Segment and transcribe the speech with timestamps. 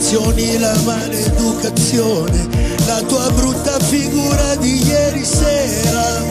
[0.00, 2.48] intenzioni, la maleducazione,
[2.86, 6.24] la tua brutta figura di ieri sera,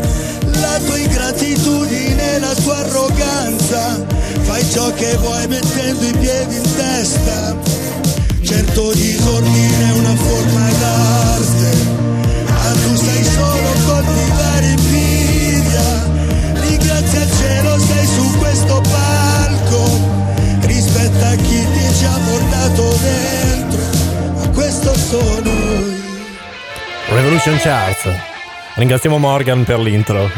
[0.59, 4.03] la tua ingratitudine, la tua arroganza,
[4.41, 7.55] fai ciò che vuoi mettendo i piedi in testa,
[8.41, 11.77] certo disordine è una forma d'arte,
[12.47, 16.09] ma tu stai solo coltivare invidia,
[16.53, 20.08] ringrazia il cielo sei su questo palco,
[21.19, 23.81] rispetta chi ti ci ha portato dentro,
[24.35, 26.07] ma questo sono io.
[27.09, 28.09] Revolution Charts.
[28.75, 30.29] Ringraziamo Morgan per l'intro.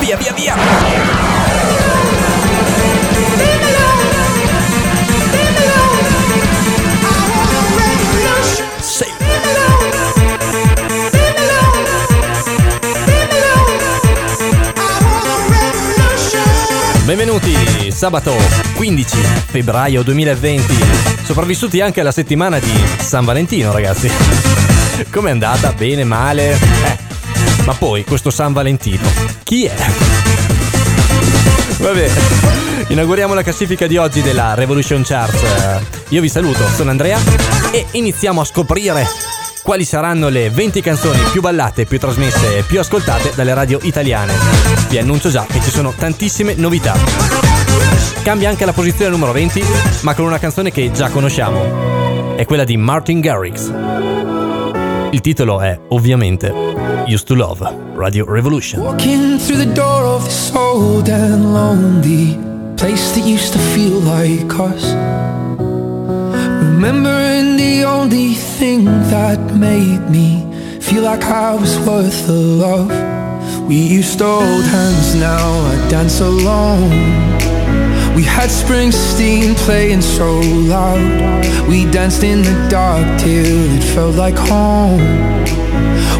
[0.00, 1.21] Via, via, via!
[17.04, 18.32] Benvenuti, sabato
[18.76, 19.16] 15
[19.48, 20.72] febbraio 2020.
[21.24, 24.08] Sopravvissuti anche alla settimana di San Valentino, ragazzi.
[25.10, 25.72] Com'è andata?
[25.72, 26.52] Bene, male?
[26.52, 26.98] Eh.
[27.64, 29.02] Ma poi questo San Valentino,
[29.42, 29.74] chi è?
[31.78, 32.10] Vabbè,
[32.86, 35.42] inauguriamo la classifica di oggi della Revolution Charts.
[36.10, 37.18] Io vi saluto, sono Andrea
[37.72, 39.31] e iniziamo a scoprire
[39.62, 44.34] quali saranno le 20 canzoni più ballate, più trasmesse e più ascoltate dalle radio italiane.
[44.88, 46.94] Vi annuncio già che ci sono tantissime novità.
[48.22, 49.62] Cambia anche la posizione numero 20,
[50.02, 52.34] ma con una canzone che già conosciamo.
[52.36, 53.72] È quella di Martin Garrix.
[55.10, 56.50] Il titolo è, ovviamente,
[57.06, 58.80] Used to Love, Radio Revolution.
[58.80, 62.38] Walking through the door of this old and lonely
[62.76, 64.94] place that used to feel like us.
[66.62, 70.30] Remembering the only thing that made me
[70.80, 72.90] feel like I was worth the love.
[73.68, 76.90] We used to hold hands, now I dance alone.
[78.14, 80.38] We had Springsteen playing so
[80.74, 81.68] loud.
[81.68, 85.00] We danced in the dark till it felt like home.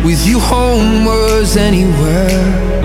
[0.04, 2.82] With you, home was anywhere.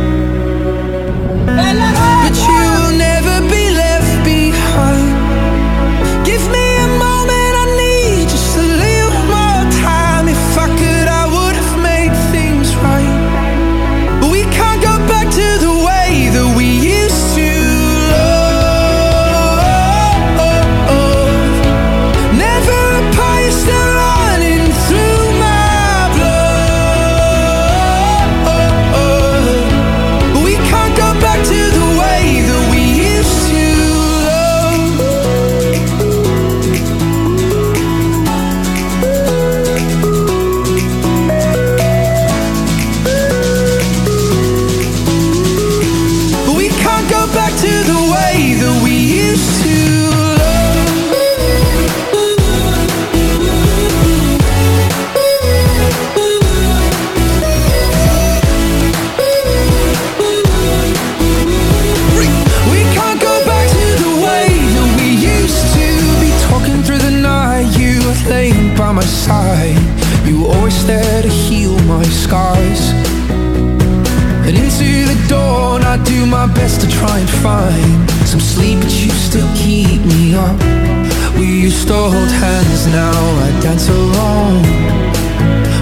[83.78, 84.64] Dance alone.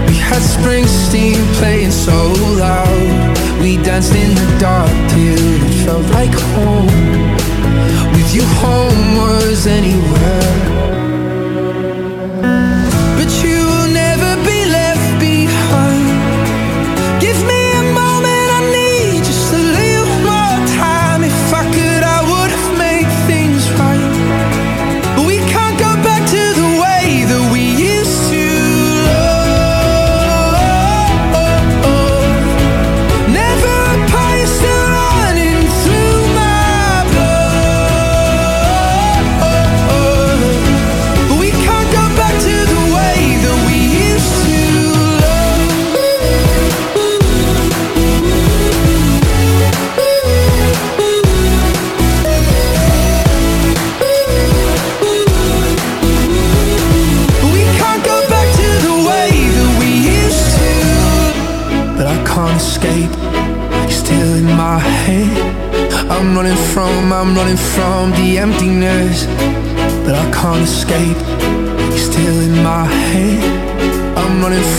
[0.07, 3.37] We had Springsteen playing so loud.
[3.61, 6.74] We danced in the dark till it felt like home.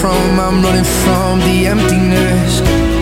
[0.07, 2.96] From, I'm running from the emptiness.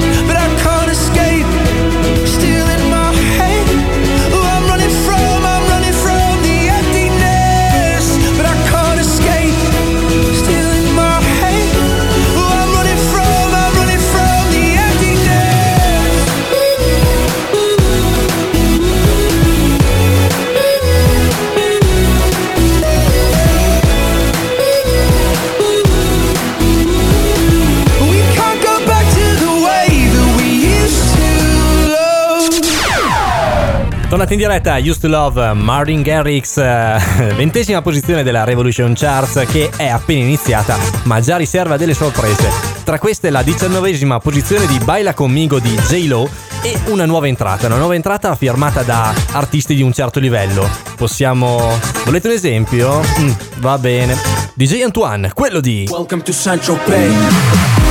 [34.14, 36.98] Tornate in diretta, Used to Love, Martin Garrix, eh,
[37.34, 42.48] ventesima posizione della Revolution Charts che è appena iniziata ma già riserva delle sorprese.
[42.84, 46.30] Tra queste la diciannovesima posizione di Baila Conmigo di J-Lo
[46.62, 50.70] e una nuova entrata, una nuova entrata firmata da artisti di un certo livello.
[50.94, 51.76] Possiamo...
[52.04, 53.00] volete un esempio?
[53.18, 54.16] Mm, va bene.
[54.54, 55.88] DJ Antoine, quello di...
[55.90, 57.83] Welcome to Central Bay.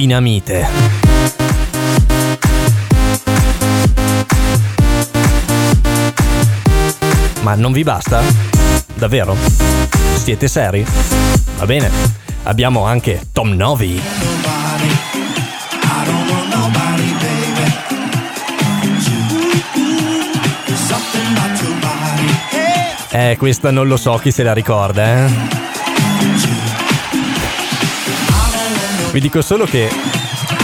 [0.00, 0.66] Dinamite.
[7.42, 8.22] Ma non vi basta?
[8.94, 9.36] Davvero?
[10.14, 10.86] Siete seri?
[11.58, 11.90] Va bene.
[12.44, 14.00] Abbiamo anche Tom Novi.
[23.10, 25.59] Eh, questa non lo so chi se la ricorda, eh.
[29.12, 29.88] Vi dico solo che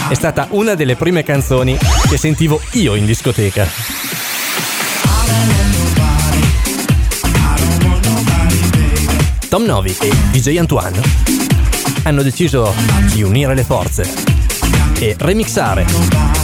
[0.09, 1.77] è stata una delle prime canzoni
[2.07, 3.67] che sentivo io in discoteca.
[9.49, 11.01] Tom Novi e DJ Antoine
[12.03, 12.73] hanno deciso
[13.13, 14.09] di unire le forze
[14.99, 15.85] e remixare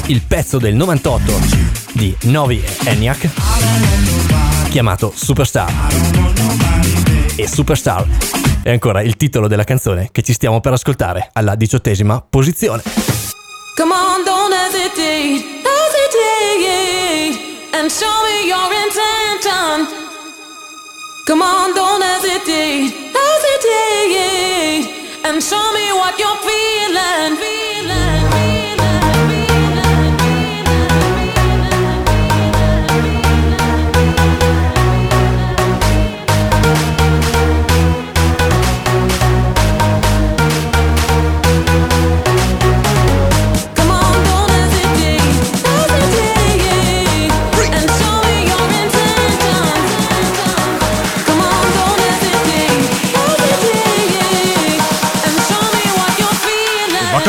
[0.07, 1.39] il pezzo del 98
[1.93, 3.29] di Novi e Eniac
[4.69, 5.71] chiamato Superstar.
[7.35, 8.05] E Superstar
[8.63, 12.81] è ancora il titolo della canzone che ci stiamo per ascoltare alla diciottesima posizione.
[13.75, 16.77] Come on, don't hesitate, hesitate,
[17.73, 19.87] and show me your intention.
[21.25, 24.87] Come on, don't hesitate, hesitate,
[25.25, 27.72] and show me what you're feeling, feeling,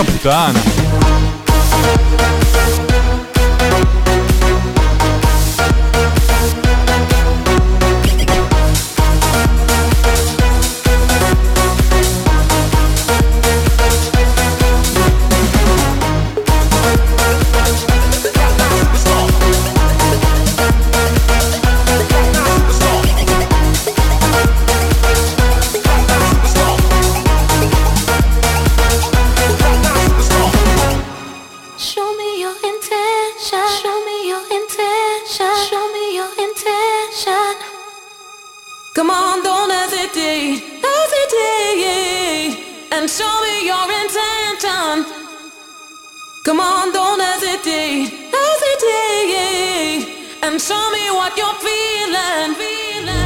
[0.02, 0.73] feeling.
[43.04, 45.04] And show me your intention.
[46.46, 50.06] Come on, don't hesitate, hesitate,
[50.42, 53.23] and show me what you're feeling, feeling,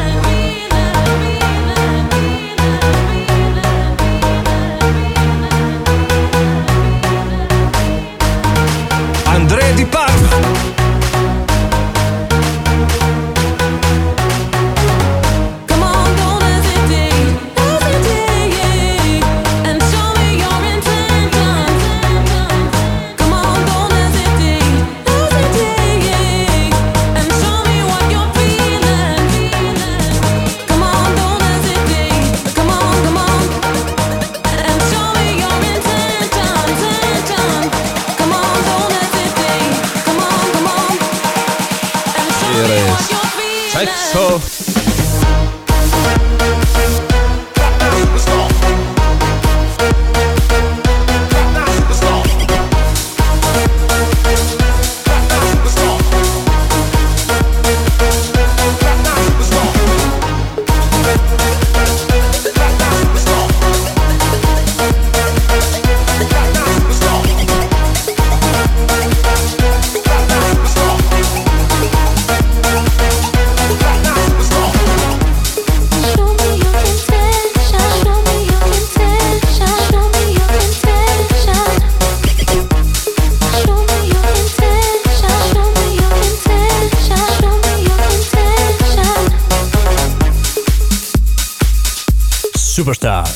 [92.78, 93.28] Superstar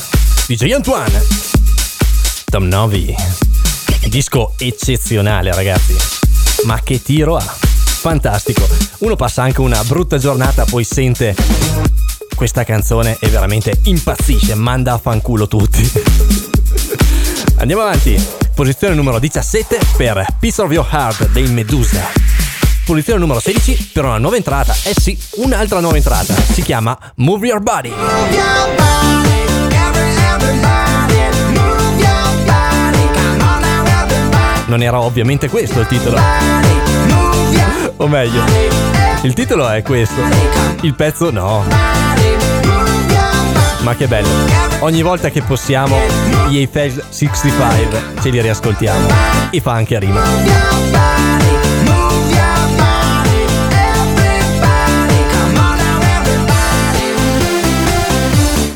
[0.47, 1.21] DJ Antoine.
[2.45, 3.13] Tom Novi.
[4.07, 5.93] Disco eccezionale ragazzi.
[6.63, 7.41] Ma che tiro ha.
[7.41, 8.65] Fantastico.
[8.99, 11.35] Uno passa anche una brutta giornata Poi sente
[12.35, 14.55] questa canzone E veramente impazzisce.
[14.55, 15.91] Manda a fanculo tutti.
[17.57, 18.15] Andiamo avanti.
[18.55, 22.32] Posizione numero 17 per Piece of Your Heart dei Medusa.
[22.85, 24.73] Posizione numero 16 per una nuova entrata.
[24.83, 26.33] Eh sì, un'altra nuova entrata.
[26.35, 27.93] Si chiama Move Your Body.
[34.65, 36.19] Non era ovviamente questo il titolo.
[37.97, 38.43] O meglio,
[39.21, 40.21] il titolo è questo.
[40.81, 41.63] Il pezzo no.
[43.79, 44.27] Ma che bello.
[44.79, 45.97] Ogni volta che possiamo,
[46.49, 49.07] gli Eiffel 65 ce li riascoltiamo.
[49.51, 51.22] E fa anche rima.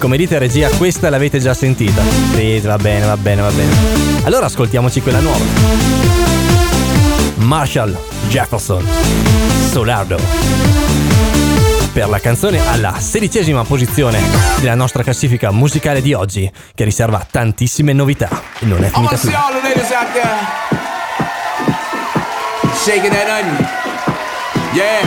[0.08, 2.02] Come dite regia, questa l'avete già sentita.
[2.34, 3.76] Sì, va bene, va bene, va bene.
[4.24, 5.44] Allora ascoltiamoci quella nuova.
[7.36, 7.94] Marshall
[8.30, 8.88] Jefferson
[9.70, 10.18] Solardo
[11.92, 14.22] per la canzone alla sedicesima posizione
[14.62, 19.30] della nostra classifica musicale di oggi che riserva tantissime novità e non è finita qui.
[22.72, 23.58] shaking that onion.
[24.74, 25.02] Yeah,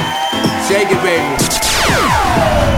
[0.68, 2.69] shake it, baby.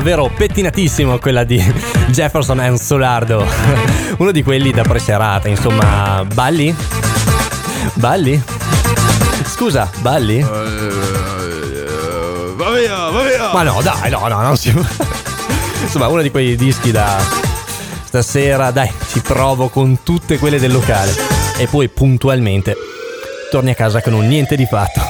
[0.00, 1.62] Davvero pettinatissimo quella di
[2.08, 3.46] Jefferson and Solardo.
[4.16, 6.74] Uno di quelli da preserata, insomma, balli?
[7.94, 8.42] Balli?
[9.44, 10.40] Scusa, balli?
[10.40, 10.54] Va
[12.70, 13.52] via, va via!
[13.52, 14.72] Ma no, dai, no, no, non si...
[15.82, 17.18] Insomma, uno di quei dischi da...
[18.04, 21.14] Stasera, dai, ci provo con tutte quelle del locale.
[21.58, 22.74] E poi puntualmente
[23.50, 25.00] torni a casa con un niente di fatto.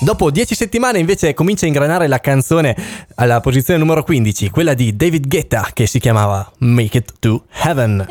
[0.00, 2.76] Dopo 10 settimane invece comincia a ingranare la canzone
[3.20, 8.06] alla posizione numero 15, quella di David Guetta che si chiamava Make It to Heaven.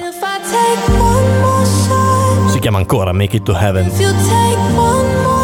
[2.50, 3.90] Si chiama ancora Make It to Heaven.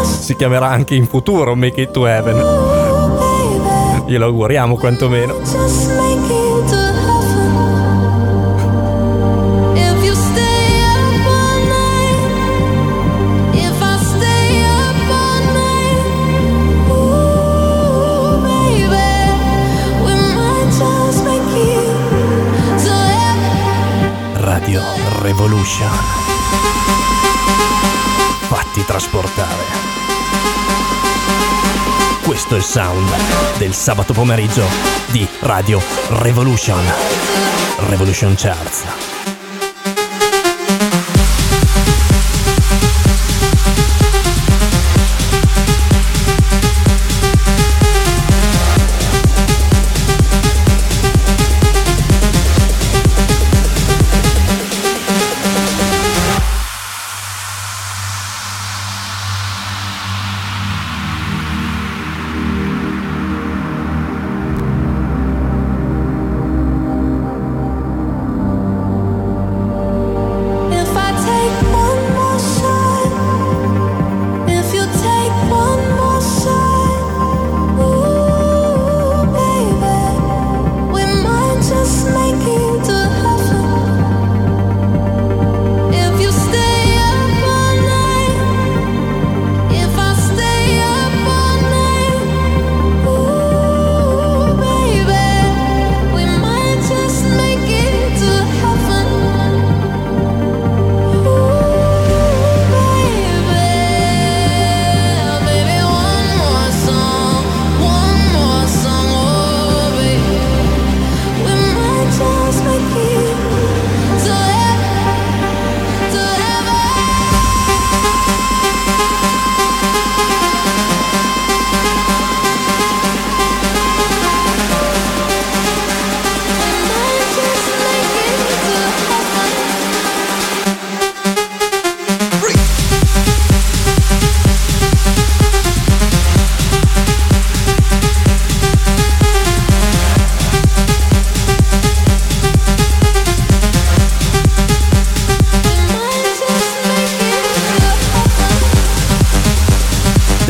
[0.04, 2.36] Si chiamerà anche in futuro Make It to Heaven.
[4.06, 6.43] Glielo auguriamo quantomeno.
[24.56, 24.80] Radio
[25.18, 25.90] Revolution.
[28.42, 29.64] Fatti trasportare.
[32.22, 33.10] Questo è il sound
[33.58, 34.64] del sabato pomeriggio
[35.10, 36.84] di Radio Revolution.
[37.88, 39.03] Revolution Charts.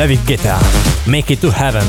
[0.05, 0.61] David Guetta,
[1.05, 1.87] Make It to Heaven.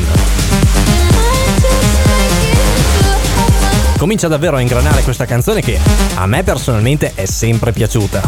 [3.98, 5.78] Comincia davvero a ingranare questa canzone che
[6.16, 8.22] a me personalmente è sempre piaciuta.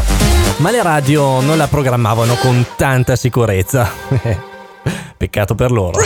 [0.58, 3.89] Ma le radio non la programmavano con tanta sicurezza.
[5.15, 6.02] Peccato per loro.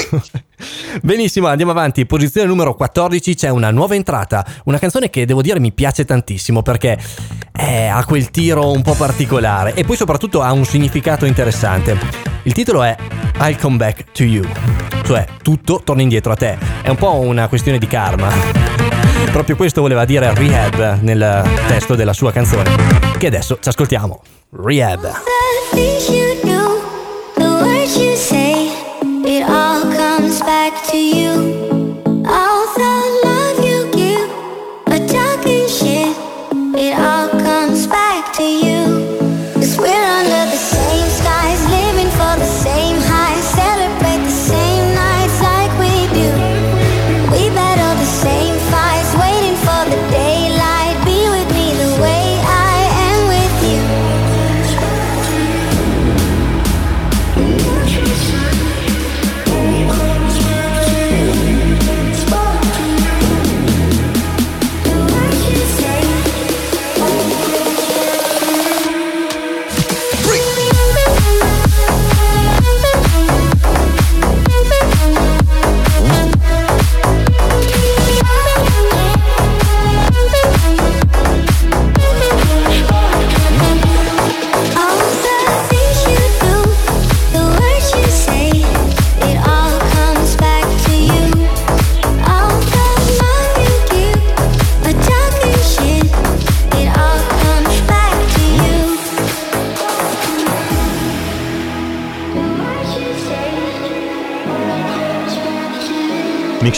[1.01, 2.05] Benissimo, andiamo avanti.
[2.05, 4.45] Posizione numero 14 c'è una nuova entrata.
[4.65, 6.99] Una canzone che devo dire mi piace tantissimo perché
[7.51, 12.29] eh, ha quel tiro un po' particolare e poi soprattutto ha un significato interessante.
[12.43, 12.95] Il titolo è
[13.43, 14.45] I'll Come Back to You,
[15.03, 16.59] cioè tutto torna indietro a te.
[16.83, 18.29] È un po' una questione di karma.
[19.31, 22.69] Proprio questo voleva dire Rehab nel testo della sua canzone,
[23.17, 24.21] che adesso ci ascoltiamo.
[24.51, 25.11] Rehab.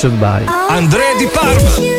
[0.04, 1.93] By all Andrea Di Parma.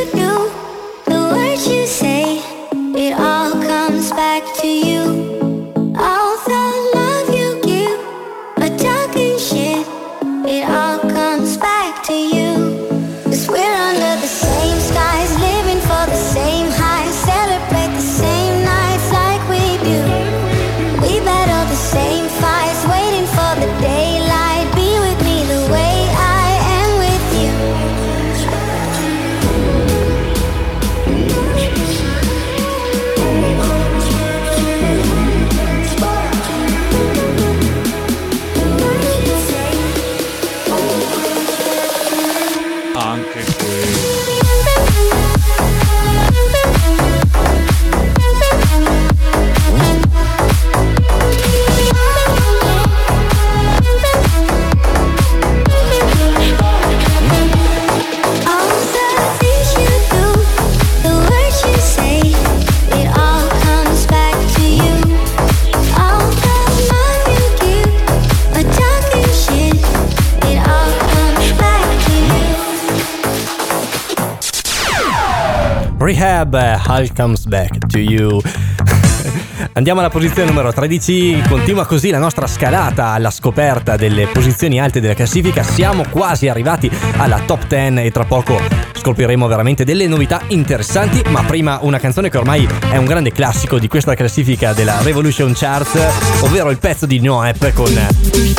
[76.24, 76.54] Rehab,
[76.86, 78.40] All Comes Back to You.
[79.74, 85.00] Andiamo alla posizione numero 13, continua così la nostra scalata alla scoperta delle posizioni alte
[85.00, 88.58] della classifica, siamo quasi arrivati alla top 10 e tra poco
[88.94, 93.78] scopriremo veramente delle novità interessanti, ma prima una canzone che ormai è un grande classico
[93.78, 97.92] di questa classifica della Revolution Charts, ovvero il pezzo di Noep con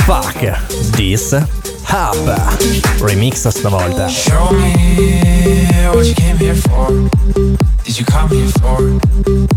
[0.03, 2.15] Fuck This Up,
[2.99, 4.09] remix stavolta.
[4.09, 7.09] Show me what you came here for.
[7.83, 9.54] Did you come here for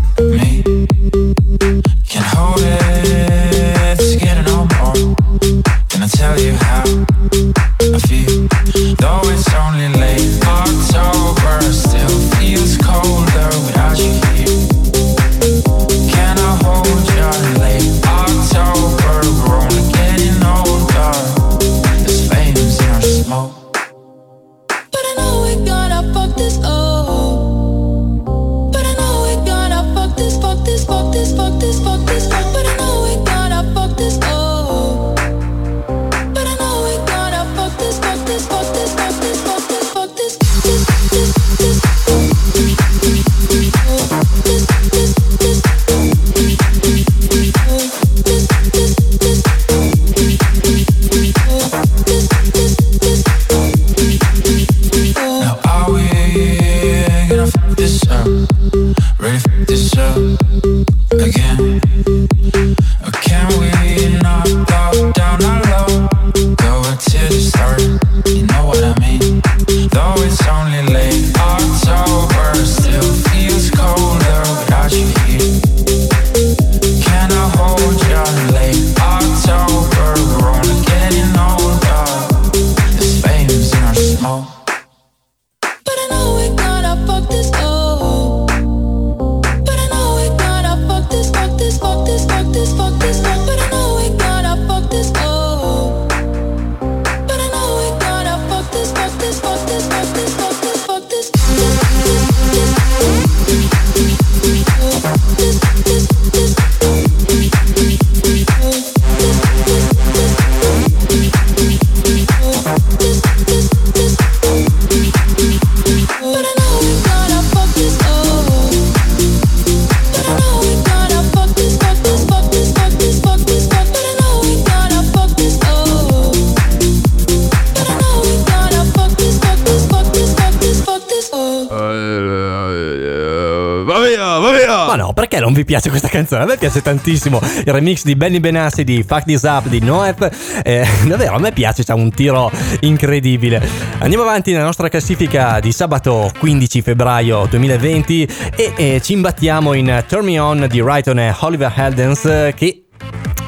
[135.59, 136.43] vi piace questa canzone?
[136.43, 140.29] A me piace tantissimo il remix di Benny Benassi di Fuck This Up di Noep.
[140.63, 142.49] Eh, davvero, a me piace, c'ha un tiro
[142.81, 143.61] incredibile.
[143.99, 150.03] Andiamo avanti nella nostra classifica di sabato 15 febbraio 2020 e eh, ci imbattiamo in
[150.07, 152.85] Turn Me On di Righton e Oliver Heldens eh, che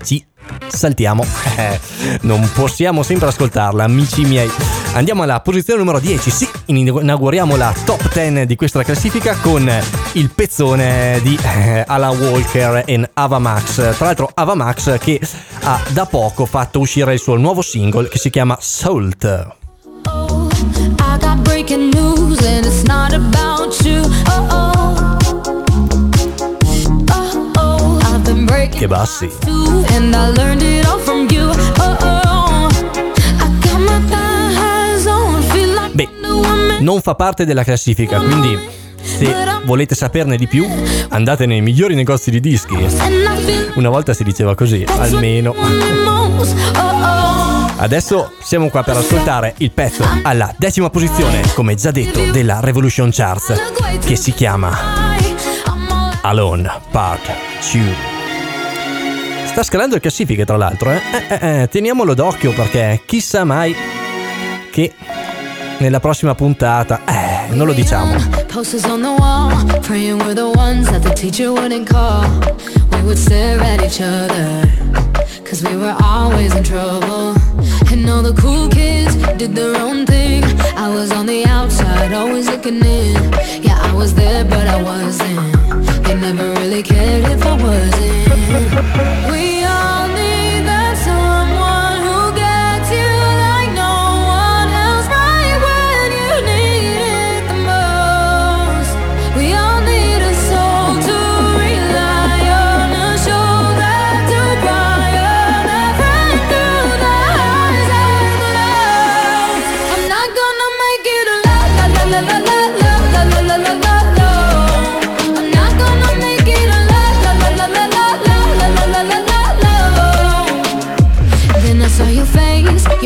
[0.04, 0.26] ci
[0.68, 1.26] saltiamo.
[2.22, 4.50] Non possiamo sempre ascoltarla, amici miei.
[4.94, 6.30] Andiamo alla posizione numero 10.
[6.30, 9.70] Sì, inauguriamo la top 10 di questa classifica con
[10.14, 13.76] il pezzone di eh, Alan Walker e Ava Max.
[13.96, 15.20] Tra l'altro, Ava Max che
[15.64, 19.56] ha da poco fatto uscire il suo nuovo single che si chiama Salt.
[20.06, 24.02] I got breaking news and it's not about you.
[24.28, 24.62] Oh oh.
[24.64, 24.71] Oh
[28.82, 29.30] Che bassi.
[29.42, 31.52] too, and I learned it all from you.
[31.78, 32.68] Oh oh.
[33.38, 36.80] I got my thighs on, feel like Beh.
[36.80, 38.58] Non fa parte della classifica, quindi
[39.04, 40.68] se volete saperne di più,
[41.10, 42.76] andate nei migliori negozi di dischi.
[43.76, 45.54] Una volta si diceva così, almeno.
[46.76, 47.28] Oh.
[47.78, 53.12] Adesso siamo qua per ascoltare il pezzo alla decima posizione, come già detto, della Revolution
[53.12, 53.54] Charts,
[54.04, 54.76] che si chiama
[56.22, 57.32] Alone Part
[57.72, 58.11] 2.
[59.52, 61.02] Sta scalando le classifiche, tra l'altro, eh?
[61.12, 63.76] Eh, eh, eh, teniamolo d'occhio perché chissà mai
[64.72, 64.94] che
[65.80, 68.16] nella prossima puntata, eh, non lo diciamo.
[68.48, 72.24] Posters on the wall, praying we're the ones that the teacher wouldn't call.
[72.92, 74.70] We would stare at each other,
[75.44, 77.36] cause we were always in trouble.
[77.92, 80.46] And all the cool kids did their own thing.
[80.78, 83.34] I was on the outside, always looking in.
[83.62, 85.61] Yeah, I was there, but I wasn't.
[86.20, 89.32] Never really cared if I wasn't.
[89.32, 89.51] We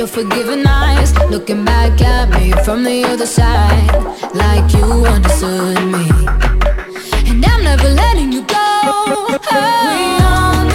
[0.06, 1.14] your forgiving eyes.
[1.30, 3.92] Looking back at me from the other side
[4.34, 6.08] Like you understood me.
[7.30, 8.56] And I'm never letting you go.
[8.58, 10.75] Oh.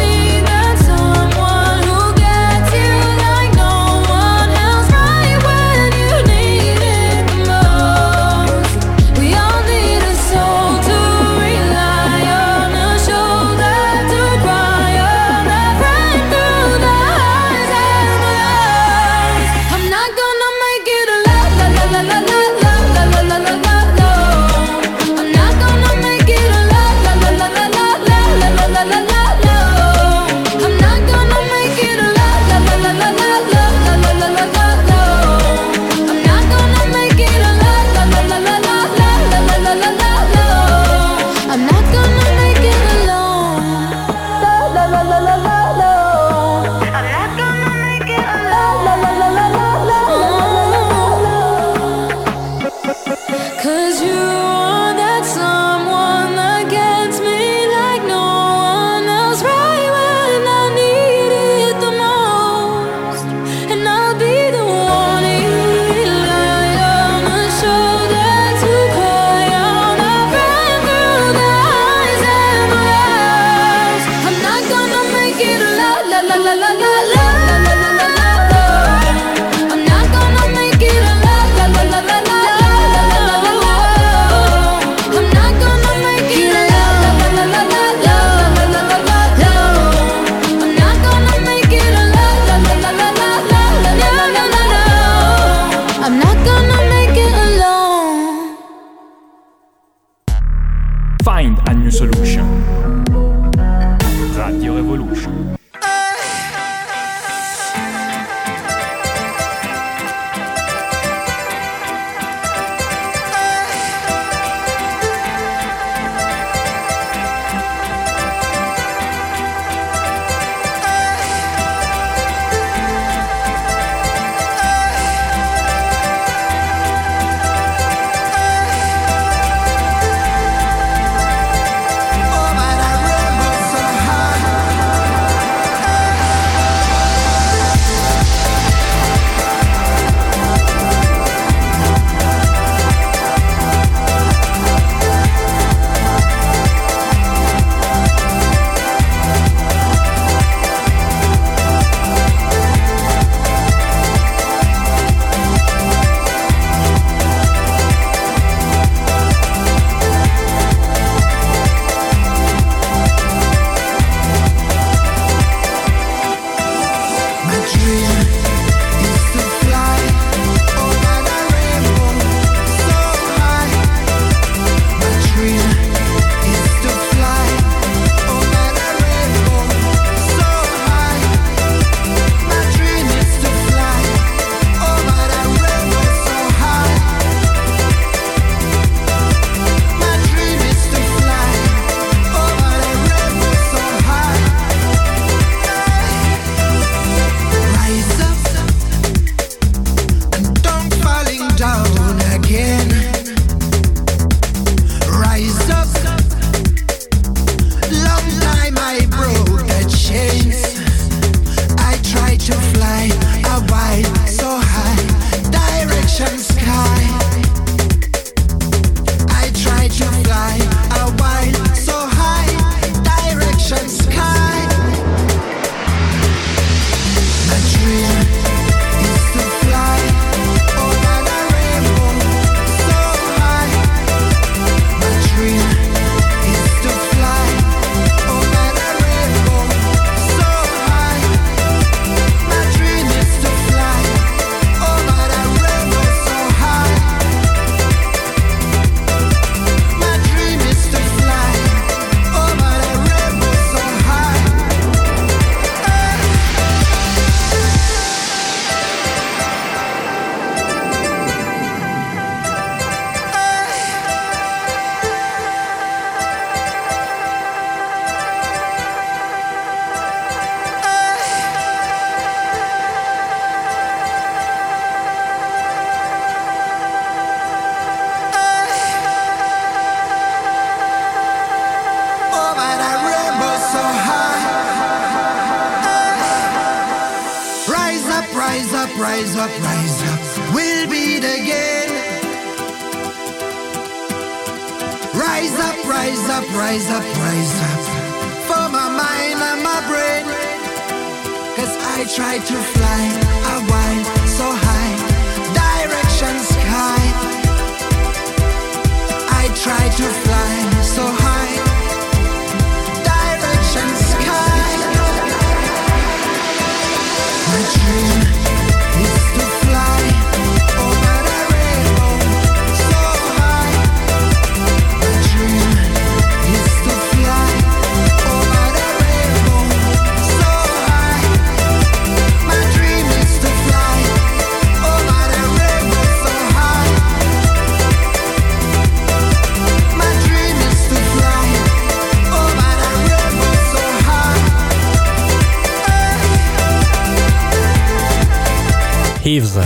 [349.31, 349.57] Heaves,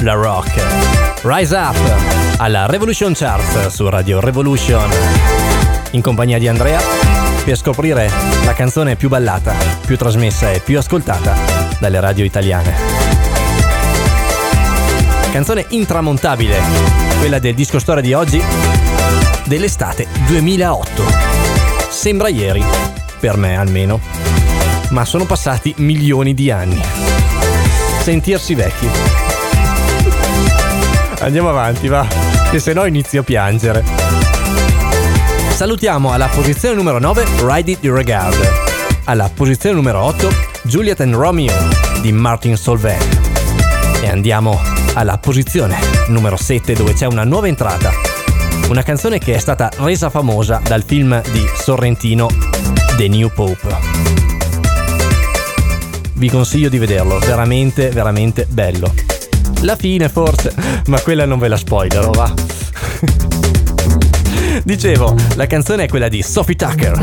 [0.00, 0.50] La Rock,
[1.24, 1.76] Rise Up
[2.38, 4.90] alla Revolution Charts su Radio Revolution
[5.90, 6.80] in compagnia di Andrea
[7.44, 8.10] per scoprire
[8.46, 9.54] la canzone più ballata,
[9.84, 11.36] più trasmessa e più ascoltata
[11.78, 12.74] dalle radio italiane.
[15.30, 16.58] Canzone intramontabile,
[17.18, 18.42] quella del disco storia di oggi
[19.44, 21.04] dell'estate 2008.
[21.90, 22.64] Sembra ieri,
[23.18, 24.00] per me almeno,
[24.92, 27.29] ma sono passati milioni di anni
[28.10, 28.88] sentirsi vecchi.
[31.20, 32.04] Andiamo avanti, va,
[32.50, 33.84] che se no inizio a piangere.
[35.54, 38.34] Salutiamo alla posizione numero 9 Ride It Regard.
[39.04, 40.28] Alla posizione numero 8
[40.62, 41.54] Juliet and Romeo
[42.00, 43.00] di Martin Solveig.
[44.02, 44.60] E andiamo
[44.94, 47.92] alla posizione numero 7 dove c'è una nuova entrata.
[48.70, 52.28] Una canzone che è stata resa famosa dal film di Sorrentino
[52.96, 53.99] The New Pope
[56.20, 58.92] vi consiglio di vederlo, veramente, veramente bello.
[59.62, 60.54] La fine forse,
[60.88, 62.30] ma quella non ve la spoilerò, va.
[64.62, 67.02] Dicevo, la canzone è quella di Sophie Tucker.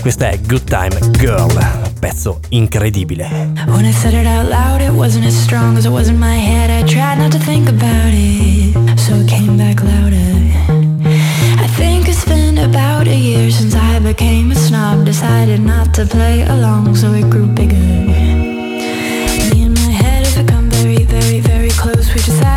[0.00, 1.52] Questa è Good Time Girl,
[1.98, 3.52] pezzo incredibile.
[3.66, 6.38] When I said it out loud, it wasn't as strong as it was in my
[6.38, 6.70] head.
[6.70, 10.16] I tried not to think about it, so it came back louder.
[11.58, 15.04] I think it's been about a year since I became a snob.
[15.04, 18.13] Decided not to play along, so it grew bigger.
[22.14, 22.53] who just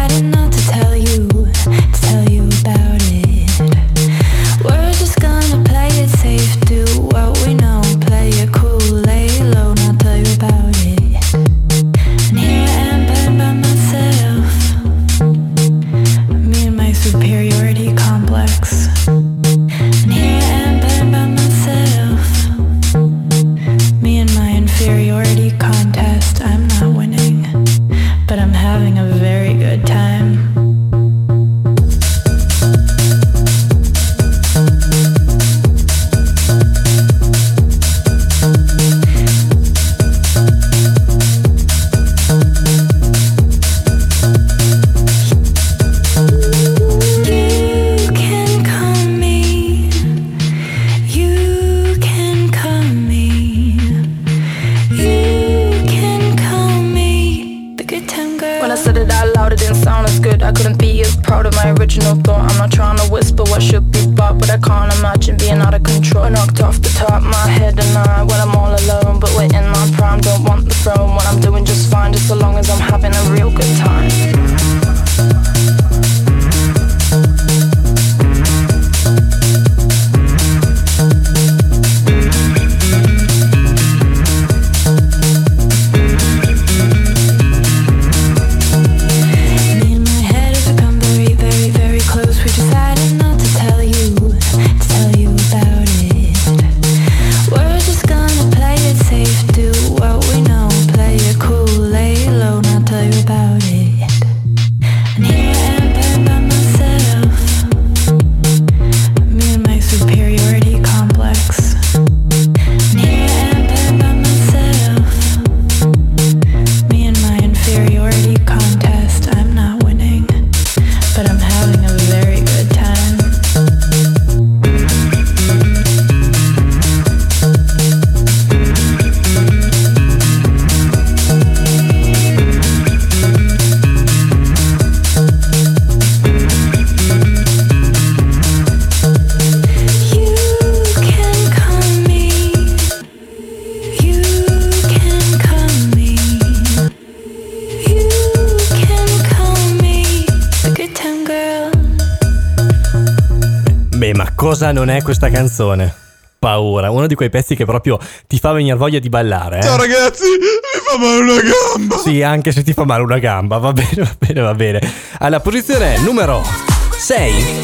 [154.57, 155.93] Cosa non è questa canzone?
[156.39, 159.59] Paura, uno di quei pezzi che proprio ti fa venire voglia di ballare.
[159.59, 159.61] Eh?
[159.61, 161.97] Ciao ragazzi, mi fa male una gamba.
[161.99, 164.93] Sì, anche se ti fa male una gamba, va bene, va bene, va bene.
[165.19, 166.43] Alla posizione numero
[166.89, 167.61] 6,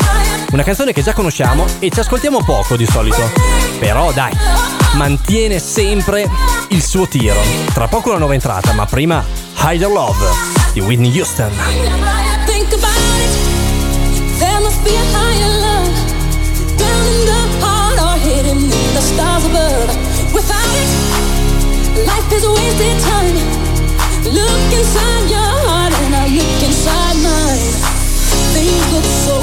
[0.51, 3.27] una canzone che già conosciamo e ci ascoltiamo poco di solito.
[3.79, 4.37] Però dai,
[4.93, 6.29] mantiene sempre
[6.69, 7.41] il suo tiro.
[7.73, 9.25] Tra poco una nuova entrata, ma prima
[9.63, 10.27] Higher Love
[10.73, 11.51] di Whitney Houston.
[12.45, 14.37] Think about it.
[14.37, 15.62] There must be a higher
[19.04, 19.89] stars above.
[20.34, 20.89] Without it,
[22.08, 23.36] life is wasted time.
[24.24, 27.68] Look inside your heart and I look inside mine.
[28.56, 29.42] Things look so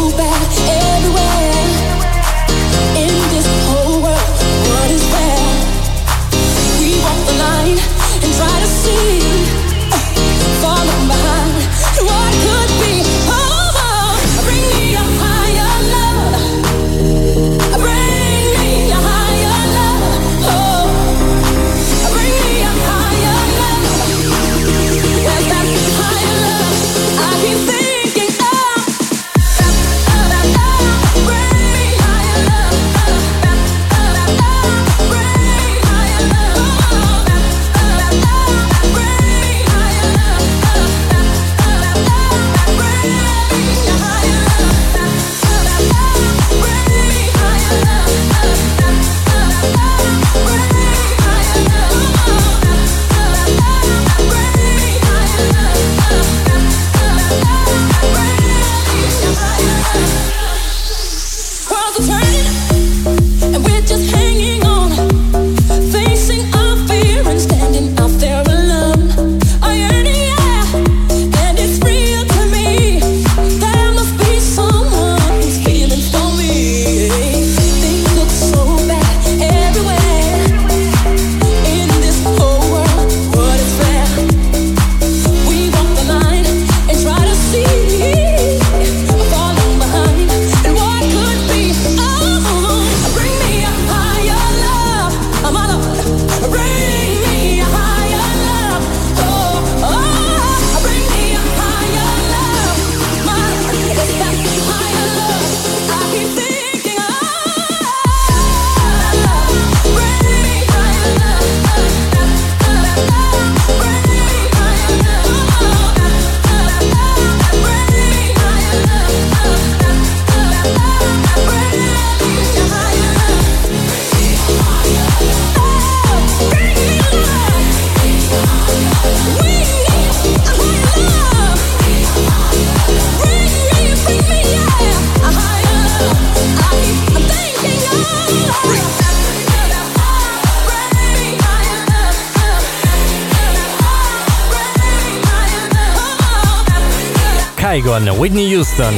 [147.80, 148.94] Kygon, Whitney Houston,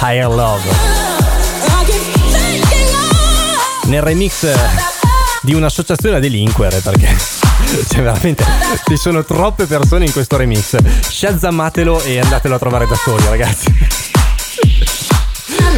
[0.00, 0.62] Higher Love.
[3.84, 4.50] Nel remix
[5.42, 7.14] di un'associazione a delinquere perché
[7.90, 8.42] cioè veramente
[8.86, 10.78] ci sono troppe persone in questo remix.
[10.82, 13.66] Shazzamatelo e andatelo a trovare da soli, ragazzi.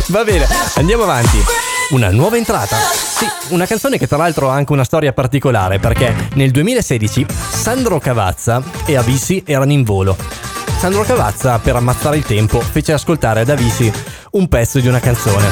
[0.07, 0.47] Va bene,
[0.77, 1.43] andiamo avanti.
[1.91, 2.77] Una nuova entrata.
[2.77, 7.99] Sì, una canzone che tra l'altro ha anche una storia particolare perché nel 2016 Sandro
[7.99, 10.54] Cavazza e Avisi erano in volo.
[10.85, 13.91] Sandro Cavazza, per ammazzare il tempo, fece ascoltare ad Avisi
[14.33, 15.49] un pezzo di una canzone.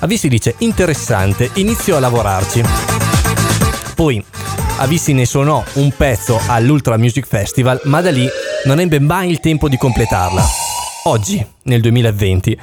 [0.00, 2.64] Avisi dice interessante, iniziò a lavorarci.
[3.94, 4.20] Poi
[4.78, 8.28] Avisi ne suonò un pezzo all'Ultra Music Festival, ma da lì
[8.64, 10.44] non ebbe mai il tempo di completarla.
[11.04, 12.58] Oggi, nel 2020,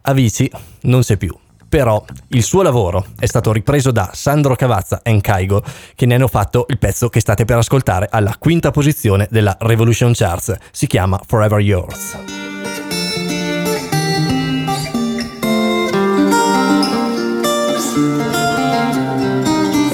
[0.00, 0.50] Avisi
[0.84, 1.43] non c'è più.
[1.74, 5.60] Però il suo lavoro è stato ripreso da Sandro Cavazza e Kaigo,
[5.96, 10.12] che ne hanno fatto il pezzo che state per ascoltare alla quinta posizione della Revolution
[10.14, 10.54] Charts.
[10.70, 12.16] Si chiama Forever Yours.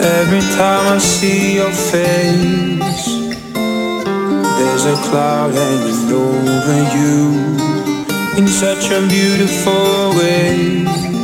[0.02, 3.08] Every time I see your face,
[4.58, 11.19] there's a cloud hanging over you in such a beautiful way.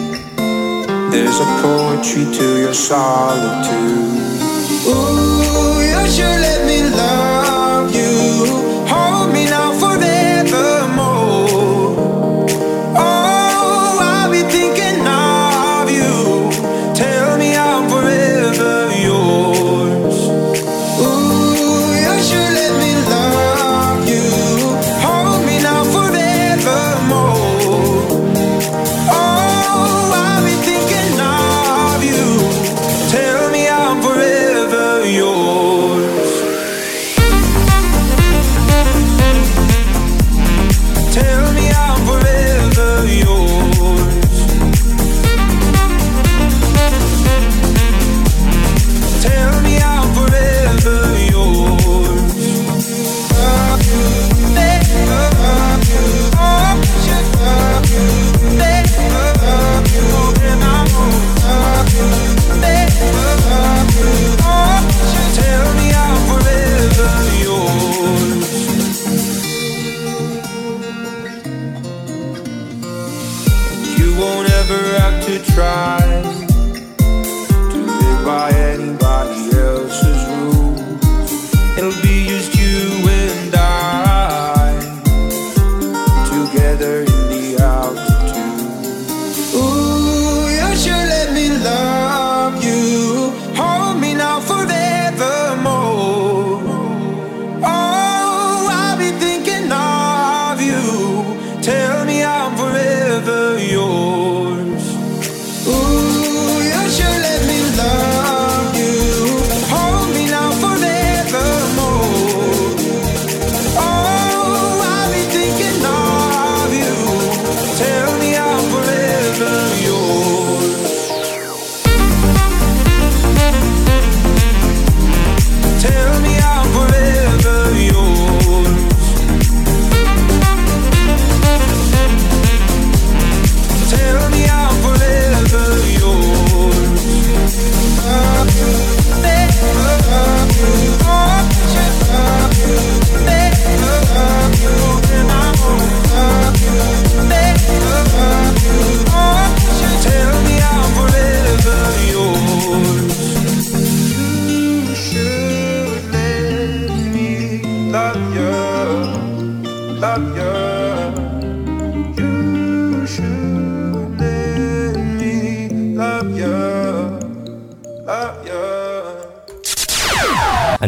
[1.16, 3.72] There's a poetry to your solitude.
[4.86, 8.75] Ooh, you should let me love you.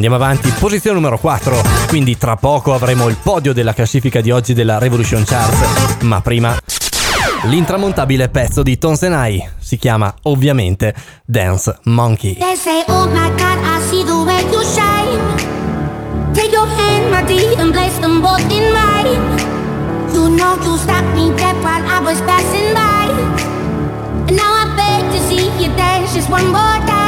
[0.08, 1.62] andiamo avanti, posizione numero 4.
[1.88, 6.02] Quindi tra poco avremo il podio della classifica di oggi della Revolution Charts.
[6.02, 6.56] Ma prima.
[7.44, 10.94] L'intramontabile pezzo di Tonsenai si chiama ovviamente
[11.24, 12.36] Dance Monkey.
[12.38, 16.32] They say, oh my god, I see the way you shine.
[16.32, 19.20] Take your hand, my dear, and place them both in mine.
[20.12, 23.10] You know you stopped me dead while I was passing by.
[24.26, 27.07] And now I beg to see you dance just one more time.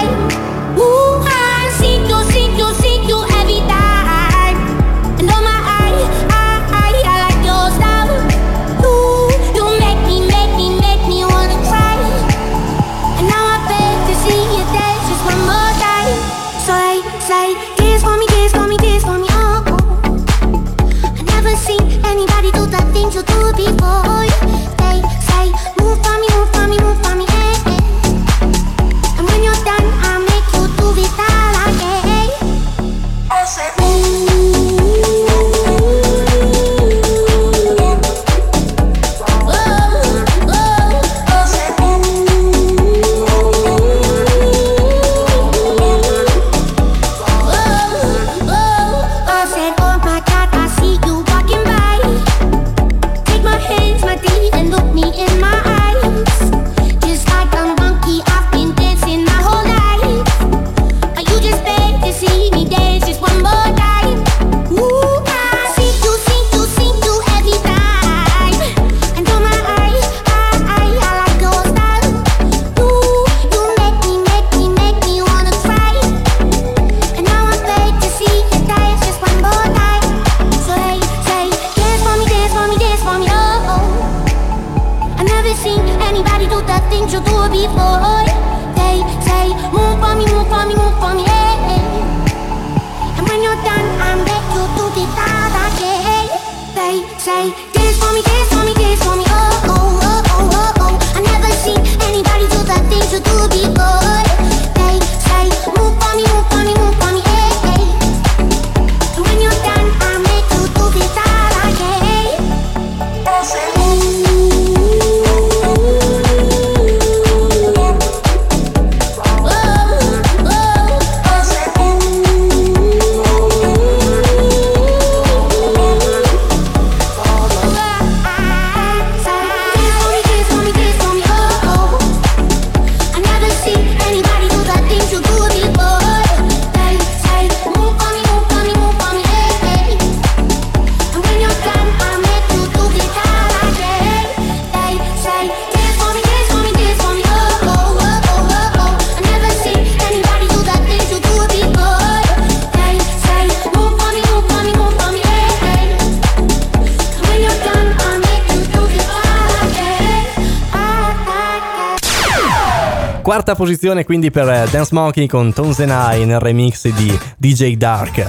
[163.41, 167.77] quarta posizione quindi per eh, Dance Monkey con Tones and I nel remix di DJ
[167.77, 168.27] Dark.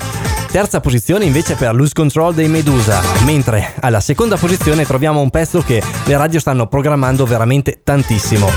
[0.49, 5.61] Terza posizione invece per Loose Control dei Medusa, mentre alla seconda posizione troviamo un pezzo
[5.63, 8.47] che le radio stanno programmando veramente tantissimo.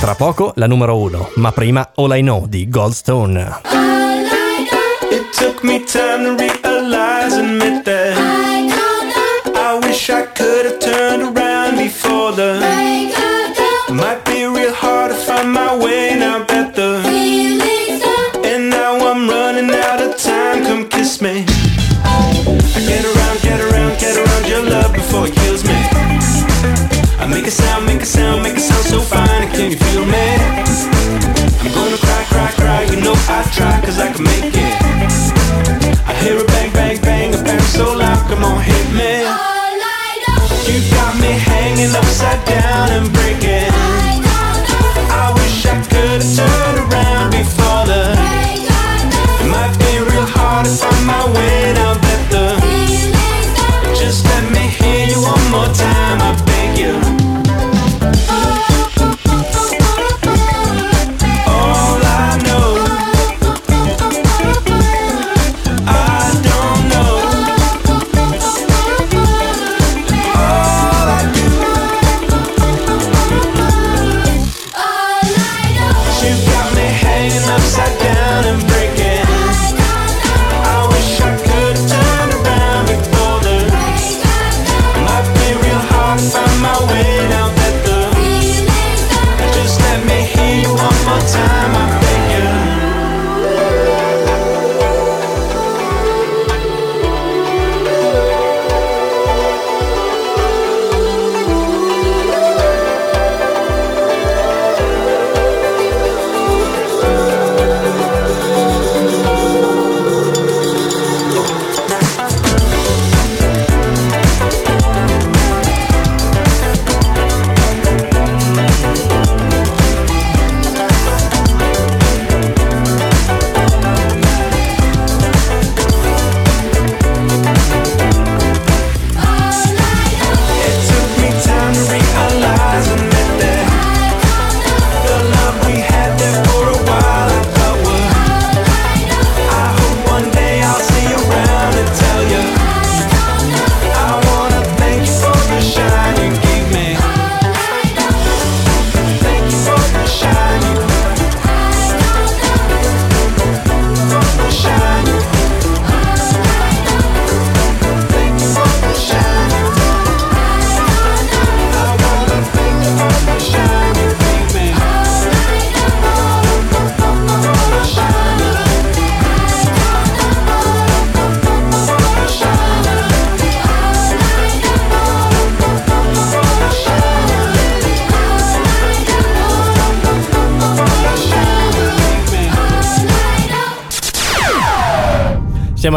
[0.00, 3.60] Tra poco la numero uno, ma prima All I Know di Goldstone.
[5.12, 7.62] It took me time to realize and
[29.60, 30.26] can you feel me?
[31.60, 34.76] I'm gonna cry, cry, cry, you know I try, cause I can make it.
[36.08, 39.12] I hear a bang, bang, bang, a bang so loud, come on, hit me.
[40.68, 42.69] You got me hanging upside down.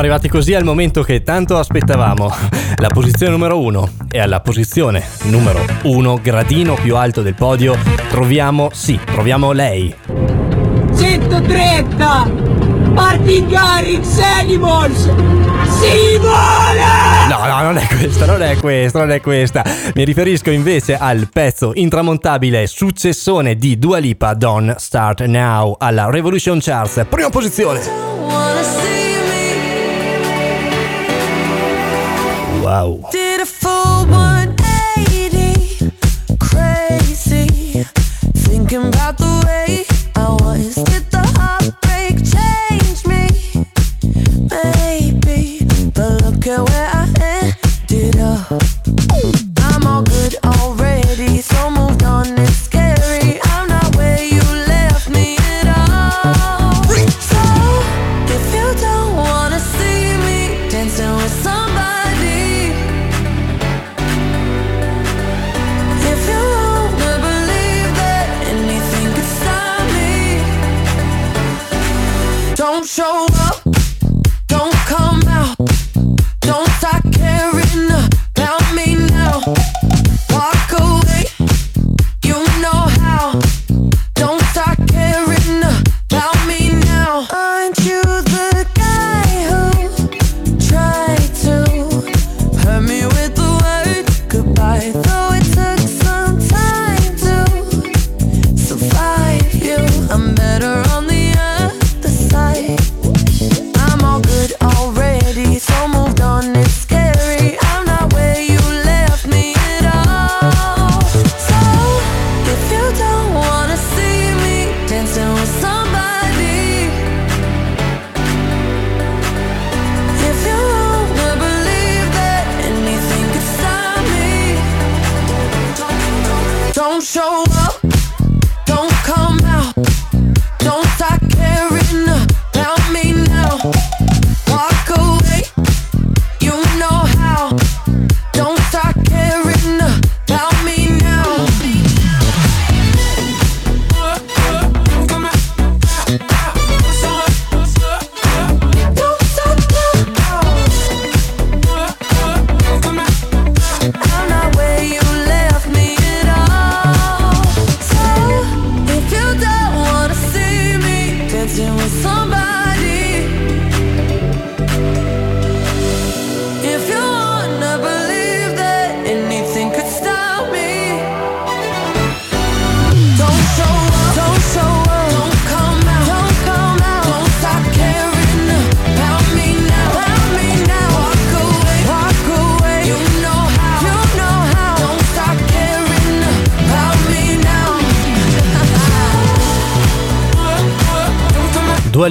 [0.04, 2.30] Arrivati così al momento che tanto aspettavamo.
[2.76, 3.90] La posizione numero uno.
[4.12, 7.78] E alla posizione numero uno, gradino più alto del podio,
[8.10, 9.96] troviamo, sì, troviamo lei.
[10.94, 12.32] 130
[12.92, 15.10] Martin Garrix Animals
[15.70, 16.82] Simone
[17.30, 19.64] No, no, non è questa, non è questa, non è questa.
[19.96, 26.60] Mi riferisco invece al pezzo intramontabile successone di Dua Lipa, Don't Start Now, alla Revolution
[26.60, 28.43] Charts, prima posizione.
[32.64, 33.10] Wow.
[33.12, 35.92] Did a full 180,
[36.40, 37.84] crazy.
[38.34, 39.84] Thinking about the way
[40.16, 40.93] I was.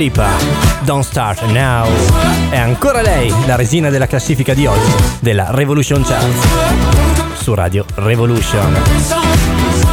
[0.02, 0.30] Lipa,
[0.82, 1.88] Don't Start Now.
[2.50, 7.40] È ancora lei, la resina della classifica di oggi, della Revolution Charts.
[7.40, 9.91] Su Radio Revolution.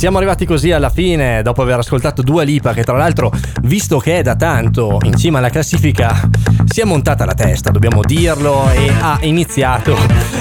[0.00, 3.30] Siamo arrivati così alla fine, dopo aver ascoltato Dua Lipa, che tra l'altro,
[3.64, 6.26] visto che è da tanto in cima alla classifica,
[6.64, 9.94] si è montata la testa, dobbiamo dirlo, e ha iniziato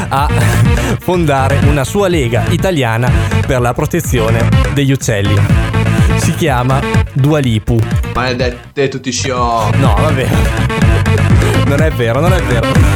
[0.07, 0.29] a
[0.99, 3.11] fondare una sua lega italiana
[3.45, 5.35] per la protezione degli uccelli.
[6.15, 6.79] Si chiama
[7.11, 7.77] Dua Lipu.
[8.13, 9.69] Maledette tutti show.
[9.75, 10.27] No, vabbè.
[11.65, 12.88] Non è vero, non è vero.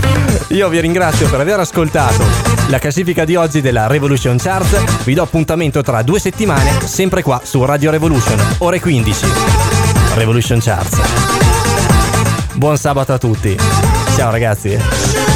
[0.54, 2.24] Io vi ringrazio per aver ascoltato
[2.68, 5.04] la classifica di oggi della Revolution Charts.
[5.04, 9.26] Vi do appuntamento tra due settimane, sempre qua su Radio Revolution, ore 15.
[10.14, 11.00] Revolution Charts.
[12.54, 13.58] Buon sabato a tutti.
[14.16, 15.33] Ciao ragazzi.